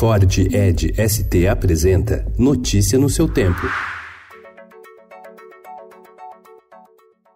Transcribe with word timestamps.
Ford 0.00 0.24
Ed 0.50 0.94
ST 0.96 1.46
apresenta 1.46 2.24
Notícia 2.38 2.98
no 2.98 3.10
seu 3.10 3.28
tempo. 3.28 3.60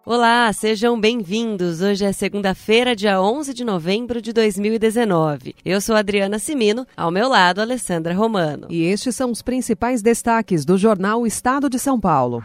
Olá, 0.03 0.51
sejam 0.51 0.99
bem-vindos. 0.99 1.81
Hoje 1.81 2.05
é 2.05 2.11
segunda-feira, 2.11 2.95
dia 2.95 3.21
11 3.21 3.53
de 3.53 3.63
novembro 3.63 4.19
de 4.19 4.33
2019. 4.33 5.53
Eu 5.63 5.79
sou 5.79 5.95
Adriana 5.95 6.39
Simino, 6.39 6.87
ao 6.97 7.11
meu 7.11 7.29
lado, 7.29 7.61
Alessandra 7.61 8.15
Romano. 8.15 8.65
E 8.71 8.83
estes 8.85 9.15
são 9.15 9.29
os 9.29 9.43
principais 9.43 10.01
destaques 10.01 10.65
do 10.65 10.75
jornal 10.75 11.27
Estado 11.27 11.69
de 11.69 11.77
São 11.77 11.99
Paulo. 11.99 12.43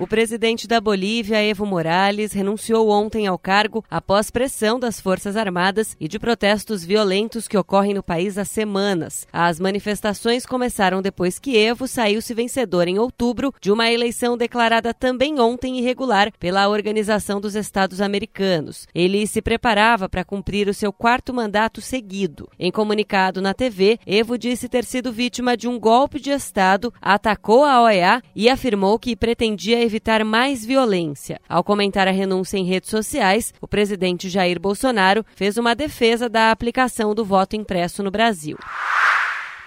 O 0.00 0.06
presidente 0.06 0.68
da 0.68 0.80
Bolívia, 0.80 1.42
Evo 1.42 1.66
Morales, 1.66 2.32
renunciou 2.32 2.88
ontem 2.88 3.26
ao 3.26 3.36
cargo 3.36 3.84
após 3.90 4.30
pressão 4.30 4.78
das 4.78 5.00
Forças 5.00 5.36
Armadas 5.36 5.96
e 5.98 6.06
de 6.06 6.20
protestos 6.20 6.84
violentos 6.84 7.48
que 7.48 7.58
ocorrem 7.58 7.94
no 7.94 8.02
país 8.02 8.38
há 8.38 8.44
semanas. 8.44 9.26
As 9.32 9.58
manifestações 9.58 10.46
começaram 10.46 11.02
depois 11.02 11.40
que 11.40 11.56
Evo 11.56 11.88
saiu-se 11.88 12.32
vencedor 12.32 12.86
em 12.86 12.96
outubro 12.96 13.52
de 13.60 13.72
uma 13.72 13.90
eleição 13.90 14.36
declarada 14.36 14.94
também 14.94 15.40
ontem 15.40 15.80
irregular 15.80 16.30
pela 16.38 16.68
Organização 16.68 17.40
dos 17.40 17.56
Estados 17.56 18.00
Americanos. 18.00 18.86
Ele 18.94 19.26
se 19.26 19.42
preparava 19.42 20.08
para 20.08 20.24
cumprir 20.24 20.68
o 20.68 20.74
seu 20.74 20.92
quarto 20.92 21.34
mandato 21.34 21.80
seguido. 21.80 22.48
Em 22.56 22.70
comunicado 22.70 23.42
na 23.42 23.52
TV, 23.52 23.98
Evo 24.06 24.38
disse 24.38 24.68
ter 24.68 24.84
sido 24.84 25.12
vítima 25.12 25.56
de 25.56 25.66
um 25.66 25.76
golpe 25.76 26.20
de 26.20 26.30
Estado, 26.30 26.94
atacou 27.02 27.64
a 27.64 27.82
OEA 27.82 28.22
e 28.36 28.48
afirmou 28.48 28.96
que 28.96 29.16
pretendia 29.16 29.87
evitar 29.88 30.24
mais 30.24 30.64
violência. 30.64 31.40
Ao 31.48 31.64
comentar 31.64 32.06
a 32.06 32.12
renúncia 32.12 32.58
em 32.58 32.64
redes 32.64 32.90
sociais, 32.90 33.52
o 33.60 33.66
presidente 33.66 34.28
Jair 34.28 34.60
Bolsonaro 34.60 35.24
fez 35.34 35.56
uma 35.56 35.74
defesa 35.74 36.28
da 36.28 36.52
aplicação 36.52 37.14
do 37.14 37.24
voto 37.24 37.56
impresso 37.56 38.02
no 38.02 38.10
Brasil. 38.10 38.56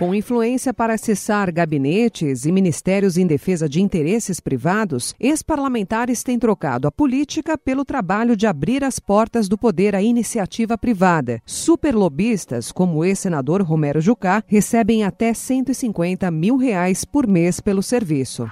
Com 0.01 0.15
influência 0.15 0.73
para 0.73 0.95
acessar 0.95 1.53
gabinetes 1.53 2.45
e 2.45 2.51
ministérios 2.51 3.17
em 3.17 3.27
defesa 3.27 3.69
de 3.69 3.81
interesses 3.81 4.39
privados, 4.39 5.13
ex-parlamentares 5.19 6.23
têm 6.23 6.39
trocado 6.39 6.87
a 6.87 6.91
política 6.91 7.55
pelo 7.55 7.85
trabalho 7.85 8.35
de 8.35 8.47
abrir 8.47 8.83
as 8.83 8.97
portas 8.97 9.47
do 9.47 9.59
poder 9.59 9.95
à 9.95 10.01
iniciativa 10.01 10.75
privada. 10.75 11.39
Superlobistas, 11.45 12.71
como 12.71 12.97
o 12.97 13.05
ex-senador 13.05 13.61
Romero 13.61 14.01
Jucá, 14.01 14.43
recebem 14.47 15.03
até 15.03 15.35
150 15.35 16.31
mil 16.31 16.57
reais 16.57 17.05
por 17.05 17.27
mês 17.27 17.59
pelo 17.59 17.83
serviço. 17.83 18.49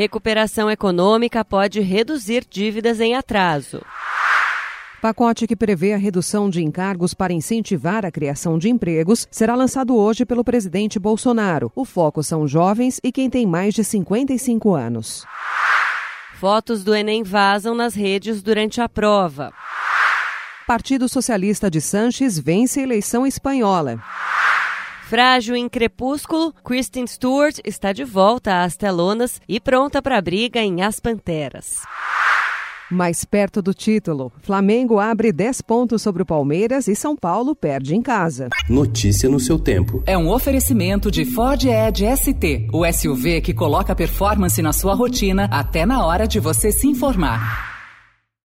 Recuperação 0.00 0.70
econômica 0.70 1.44
pode 1.44 1.78
reduzir 1.80 2.46
dívidas 2.48 3.00
em 3.00 3.14
atraso. 3.14 3.82
Pacote 5.02 5.46
que 5.46 5.54
prevê 5.54 5.92
a 5.92 5.98
redução 5.98 6.48
de 6.48 6.62
encargos 6.64 7.12
para 7.12 7.34
incentivar 7.34 8.06
a 8.06 8.10
criação 8.10 8.58
de 8.58 8.70
empregos 8.70 9.28
será 9.30 9.54
lançado 9.54 9.94
hoje 9.94 10.24
pelo 10.24 10.42
presidente 10.42 10.98
Bolsonaro. 10.98 11.70
O 11.76 11.84
foco 11.84 12.22
são 12.22 12.48
jovens 12.48 12.98
e 13.04 13.12
quem 13.12 13.28
tem 13.28 13.44
mais 13.44 13.74
de 13.74 13.84
55 13.84 14.74
anos. 14.74 15.26
Fotos 16.36 16.82
do 16.82 16.94
Enem 16.94 17.22
vazam 17.22 17.74
nas 17.74 17.94
redes 17.94 18.42
durante 18.42 18.80
a 18.80 18.88
prova. 18.88 19.52
Partido 20.66 21.10
Socialista 21.10 21.70
de 21.70 21.82
Sanches 21.82 22.38
vence 22.38 22.80
a 22.80 22.84
eleição 22.84 23.26
espanhola. 23.26 24.02
Frágil 25.10 25.56
em 25.56 25.68
crepúsculo, 25.68 26.54
Kristen 26.64 27.04
Stewart 27.04 27.58
está 27.64 27.92
de 27.92 28.04
volta 28.04 28.62
às 28.62 28.76
telonas 28.76 29.40
e 29.48 29.58
pronta 29.58 30.00
para 30.00 30.16
a 30.16 30.20
briga 30.20 30.60
em 30.60 30.82
As 30.82 31.00
Panteras. 31.00 31.78
Mais 32.88 33.24
perto 33.24 33.60
do 33.60 33.74
título, 33.74 34.32
Flamengo 34.40 35.00
abre 35.00 35.32
10 35.32 35.62
pontos 35.62 36.00
sobre 36.00 36.22
o 36.22 36.26
Palmeiras 36.26 36.86
e 36.86 36.94
São 36.94 37.16
Paulo 37.16 37.56
perde 37.56 37.96
em 37.96 38.00
casa. 38.00 38.50
Notícia 38.68 39.28
no 39.28 39.40
seu 39.40 39.58
tempo. 39.58 40.00
É 40.06 40.16
um 40.16 40.30
oferecimento 40.30 41.10
de 41.10 41.24
Ford 41.24 41.64
Edge 41.64 42.06
ST, 42.16 42.68
o 42.72 42.86
SUV 42.86 43.40
que 43.40 43.52
coloca 43.52 43.96
performance 43.96 44.62
na 44.62 44.72
sua 44.72 44.94
rotina 44.94 45.48
até 45.50 45.84
na 45.84 46.06
hora 46.06 46.24
de 46.24 46.38
você 46.38 46.70
se 46.70 46.86
informar. 46.86 47.69